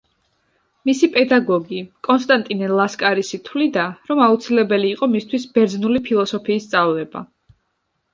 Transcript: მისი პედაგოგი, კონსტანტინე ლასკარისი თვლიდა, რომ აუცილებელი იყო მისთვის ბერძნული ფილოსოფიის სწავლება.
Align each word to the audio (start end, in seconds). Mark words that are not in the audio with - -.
მისი 0.89 1.07
პედაგოგი, 1.15 1.81
კონსტანტინე 2.07 2.69
ლასკარისი 2.79 3.39
თვლიდა, 3.49 3.83
რომ 4.13 4.21
აუცილებელი 4.29 4.89
იყო 4.95 5.11
მისთვის 5.17 5.45
ბერძნული 5.59 6.03
ფილოსოფიის 6.09 6.67
სწავლება. 6.71 7.23